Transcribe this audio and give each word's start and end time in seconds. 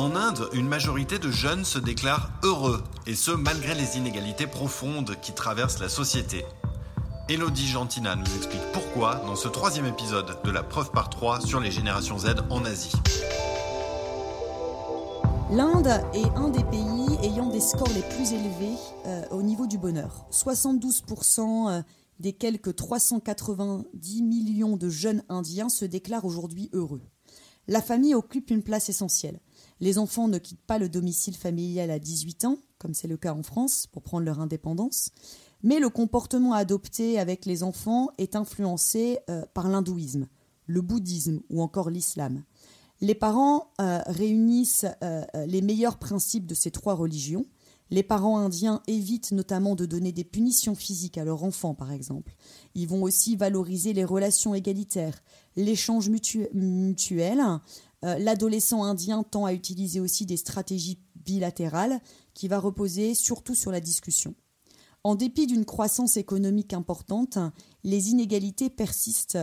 En 0.00 0.16
Inde, 0.16 0.48
une 0.54 0.66
majorité 0.66 1.18
de 1.18 1.30
jeunes 1.30 1.66
se 1.66 1.78
déclarent 1.78 2.30
heureux, 2.42 2.82
et 3.06 3.14
ce 3.14 3.32
malgré 3.32 3.74
les 3.74 3.98
inégalités 3.98 4.46
profondes 4.46 5.14
qui 5.20 5.32
traversent 5.32 5.78
la 5.78 5.90
société. 5.90 6.46
Elodie 7.28 7.66
Gentina 7.66 8.16
nous 8.16 8.34
explique 8.34 8.62
pourquoi 8.72 9.16
dans 9.26 9.36
ce 9.36 9.46
troisième 9.46 9.84
épisode 9.84 10.38
de 10.42 10.50
la 10.50 10.62
preuve 10.62 10.90
par 10.90 11.10
3 11.10 11.42
sur 11.42 11.60
les 11.60 11.70
générations 11.70 12.16
Z 12.16 12.28
en 12.48 12.64
Asie. 12.64 12.94
L'Inde 15.50 16.00
est 16.14 16.34
un 16.34 16.48
des 16.48 16.64
pays 16.64 17.18
ayant 17.22 17.50
des 17.50 17.60
scores 17.60 17.92
les 17.94 18.16
plus 18.16 18.32
élevés 18.32 18.78
euh, 19.04 19.22
au 19.32 19.42
niveau 19.42 19.66
du 19.66 19.76
bonheur. 19.76 20.24
72% 20.32 21.68
euh, 21.68 21.82
des 22.20 22.32
quelques 22.32 22.74
390 22.74 24.22
millions 24.22 24.78
de 24.78 24.88
jeunes 24.88 25.22
Indiens 25.28 25.68
se 25.68 25.84
déclarent 25.84 26.24
aujourd'hui 26.24 26.70
heureux. 26.72 27.02
La 27.68 27.82
famille 27.82 28.14
occupe 28.14 28.50
une 28.50 28.62
place 28.62 28.88
essentielle. 28.88 29.38
Les 29.80 29.98
enfants 29.98 30.28
ne 30.28 30.38
quittent 30.38 30.66
pas 30.66 30.78
le 30.78 30.88
domicile 30.88 31.34
familial 31.34 31.90
à 31.90 31.98
18 31.98 32.44
ans, 32.44 32.58
comme 32.78 32.94
c'est 32.94 33.08
le 33.08 33.16
cas 33.16 33.34
en 33.34 33.42
France, 33.42 33.86
pour 33.86 34.02
prendre 34.02 34.24
leur 34.24 34.40
indépendance. 34.40 35.10
Mais 35.62 35.78
le 35.78 35.88
comportement 35.88 36.54
adopté 36.54 37.18
avec 37.18 37.46
les 37.46 37.62
enfants 37.62 38.10
est 38.18 38.36
influencé 38.36 39.18
euh, 39.28 39.44
par 39.54 39.68
l'hindouisme, 39.68 40.28
le 40.66 40.80
bouddhisme 40.80 41.40
ou 41.50 41.62
encore 41.62 41.90
l'islam. 41.90 42.42
Les 43.00 43.14
parents 43.14 43.70
euh, 43.80 44.00
réunissent 44.06 44.86
euh, 45.02 45.22
les 45.46 45.62
meilleurs 45.62 45.98
principes 45.98 46.46
de 46.46 46.54
ces 46.54 46.70
trois 46.70 46.94
religions. 46.94 47.46
Les 47.90 48.02
parents 48.02 48.38
indiens 48.38 48.82
évitent 48.86 49.32
notamment 49.32 49.74
de 49.74 49.84
donner 49.84 50.12
des 50.12 50.22
punitions 50.22 50.74
physiques 50.74 51.18
à 51.18 51.24
leurs 51.24 51.42
enfants, 51.42 51.74
par 51.74 51.90
exemple. 51.90 52.36
Ils 52.74 52.86
vont 52.86 53.02
aussi 53.02 53.36
valoriser 53.36 53.92
les 53.92 54.04
relations 54.04 54.54
égalitaires, 54.54 55.22
l'échange 55.56 56.08
mutuel. 56.08 57.42
L'adolescent 58.02 58.82
indien 58.82 59.22
tend 59.22 59.44
à 59.44 59.52
utiliser 59.52 60.00
aussi 60.00 60.26
des 60.26 60.36
stratégies 60.36 61.00
bilatérales 61.16 62.00
qui 62.34 62.48
va 62.48 62.58
reposer 62.58 63.14
surtout 63.14 63.54
sur 63.54 63.70
la 63.70 63.80
discussion. 63.80 64.34
En 65.04 65.14
dépit 65.14 65.46
d'une 65.46 65.64
croissance 65.64 66.16
économique 66.16 66.72
importante, 66.72 67.38
les 67.84 68.10
inégalités 68.10 68.70
persistent 68.70 69.38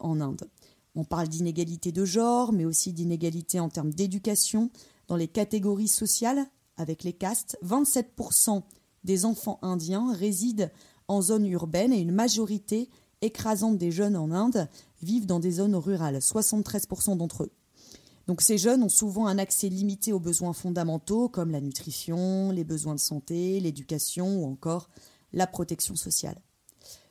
en 0.00 0.20
Inde. 0.20 0.48
On 0.94 1.04
parle 1.04 1.28
d'inégalité 1.28 1.92
de 1.92 2.04
genre, 2.04 2.52
mais 2.52 2.64
aussi 2.64 2.92
d'inégalité 2.92 3.60
en 3.60 3.68
termes 3.68 3.92
d'éducation, 3.92 4.70
dans 5.06 5.16
les 5.16 5.28
catégories 5.28 5.88
sociales, 5.88 6.46
avec 6.76 7.04
les 7.04 7.12
castes. 7.12 7.56
27% 7.64 8.62
des 9.04 9.24
enfants 9.24 9.58
indiens 9.62 10.12
résident 10.12 10.70
en 11.06 11.22
zone 11.22 11.46
urbaine 11.46 11.92
et 11.92 12.00
une 12.00 12.12
majorité 12.12 12.88
écrasante 13.22 13.78
des 13.78 13.90
jeunes 13.90 14.16
en 14.16 14.30
Inde 14.30 14.68
vivent 15.02 15.26
dans 15.26 15.40
des 15.40 15.52
zones 15.52 15.76
rurales, 15.76 16.18
73% 16.18 17.16
d'entre 17.16 17.44
eux. 17.44 17.52
Donc 18.28 18.42
ces 18.42 18.58
jeunes 18.58 18.82
ont 18.82 18.90
souvent 18.90 19.26
un 19.26 19.38
accès 19.38 19.70
limité 19.70 20.12
aux 20.12 20.20
besoins 20.20 20.52
fondamentaux 20.52 21.30
comme 21.30 21.50
la 21.50 21.62
nutrition, 21.62 22.52
les 22.52 22.62
besoins 22.62 22.94
de 22.94 23.00
santé, 23.00 23.58
l'éducation 23.58 24.42
ou 24.42 24.46
encore 24.46 24.90
la 25.32 25.46
protection 25.46 25.96
sociale. 25.96 26.38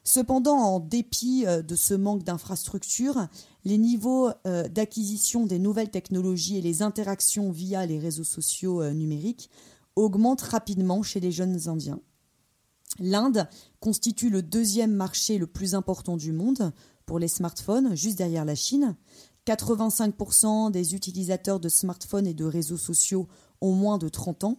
Cependant, 0.04 0.56
en 0.56 0.80
dépit 0.80 1.44
euh, 1.46 1.62
de 1.62 1.76
ce 1.76 1.96
manque 1.96 2.24
d'infrastructures, 2.24 3.28
les 3.66 3.78
niveaux 3.78 4.30
euh, 4.46 4.70
d'acquisition 4.70 5.46
des 5.46 5.60
nouvelles 5.60 5.90
technologies 5.90 6.58
et 6.58 6.62
les 6.62 6.82
interactions 6.82 7.52
via 7.52 7.86
les 7.86 8.00
réseaux 8.00 8.24
sociaux 8.24 8.82
euh, 8.82 8.94
numériques 8.94 9.50
augmentent 9.96 10.44
rapidement 10.44 11.02
chez 11.02 11.20
les 11.20 11.32
jeunes 11.32 11.68
Indiens. 11.68 12.00
L'Inde 13.00 13.50
constitue 13.80 14.30
le 14.30 14.44
deuxième 14.44 14.94
marché 14.94 15.40
le 15.40 15.48
plus 15.48 15.76
important 15.76 16.16
du 16.16 16.32
monde 16.32 16.72
pour 17.06 17.20
les 17.20 17.28
smartphones, 17.28 17.96
juste 17.96 18.18
derrière 18.18 18.46
la 18.46 18.56
Chine. 18.56 18.96
85% 19.48 20.72
des 20.72 20.94
utilisateurs 20.94 21.60
de 21.60 21.70
smartphones 21.70 22.28
et 22.28 22.34
de 22.34 22.46
réseaux 22.46 22.78
sociaux 22.78 23.28
ont 23.62 23.74
moins 23.74 23.98
de 23.98 24.10
30 24.10 24.44
ans 24.44 24.58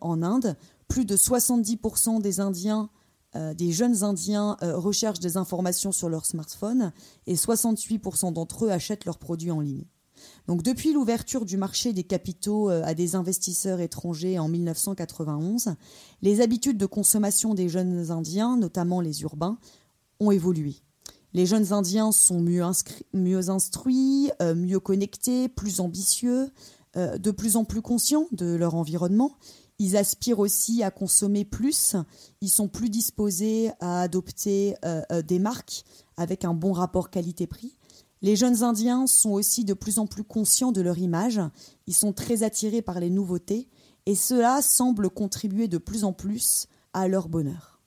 en 0.00 0.22
Inde. 0.22 0.56
Plus 0.88 1.04
de 1.04 1.16
70% 1.16 2.20
des 2.20 2.40
Indiens 2.40 2.90
euh, 3.36 3.52
des 3.52 3.72
jeunes 3.72 4.04
Indiens 4.04 4.56
euh, 4.62 4.76
recherchent 4.78 5.20
des 5.20 5.36
informations 5.36 5.92
sur 5.92 6.08
leur 6.08 6.24
smartphone 6.24 6.92
et 7.26 7.34
68% 7.34 8.32
d'entre 8.32 8.64
eux 8.64 8.70
achètent 8.70 9.04
leurs 9.04 9.18
produits 9.18 9.50
en 9.50 9.60
ligne. 9.60 9.84
Donc 10.46 10.62
depuis 10.62 10.92
l'ouverture 10.94 11.44
du 11.44 11.58
marché 11.58 11.92
des 11.92 12.04
capitaux 12.04 12.70
euh, 12.70 12.82
à 12.84 12.94
des 12.94 13.16
investisseurs 13.16 13.80
étrangers 13.80 14.38
en 14.38 14.48
1991, 14.48 15.74
les 16.22 16.40
habitudes 16.40 16.78
de 16.78 16.86
consommation 16.86 17.52
des 17.52 17.68
jeunes 17.68 18.10
Indiens, 18.10 18.56
notamment 18.56 19.02
les 19.02 19.20
urbains, 19.20 19.58
ont 20.20 20.30
évolué. 20.30 20.76
Les 21.38 21.46
jeunes 21.46 21.72
Indiens 21.72 22.10
sont 22.10 22.40
mieux, 22.40 22.62
instruits, 23.48 24.30
mieux 24.56 24.80
connectés, 24.80 25.48
plus 25.48 25.78
ambitieux, 25.78 26.50
de 26.96 27.30
plus 27.30 27.56
en 27.56 27.64
plus 27.64 27.80
conscients 27.80 28.26
de 28.32 28.56
leur 28.56 28.74
environnement 28.74 29.36
ils 29.78 29.96
aspirent 29.96 30.40
aussi 30.40 30.82
à 30.82 30.90
consommer 30.90 31.44
plus, 31.44 31.96
ils 32.40 32.48
sont 32.48 32.68
plus 32.68 32.90
disposés 32.90 33.70
à 33.80 34.02
adopter 34.02 34.74
euh, 34.84 35.02
euh, 35.12 35.22
des 35.22 35.38
marques 35.38 35.84
avec 36.16 36.44
un 36.44 36.54
bon 36.54 36.72
rapport 36.72 37.10
qualité-prix. 37.10 37.76
Les 38.20 38.34
jeunes 38.34 38.64
Indiens 38.64 39.06
sont 39.06 39.30
aussi 39.30 39.64
de 39.64 39.74
plus 39.74 40.00
en 40.00 40.06
plus 40.06 40.24
conscients 40.24 40.72
de 40.72 40.80
leur 40.80 40.98
image, 40.98 41.40
ils 41.86 41.94
sont 41.94 42.12
très 42.12 42.42
attirés 42.42 42.82
par 42.82 42.98
les 42.98 43.10
nouveautés, 43.10 43.68
et 44.06 44.16
cela 44.16 44.62
semble 44.62 45.10
contribuer 45.10 45.68
de 45.68 45.78
plus 45.78 46.02
en 46.02 46.12
plus 46.12 46.66
à 46.92 47.06
leur 47.06 47.28
bonheur. 47.28 47.77